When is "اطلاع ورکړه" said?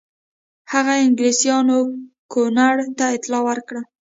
3.17-3.81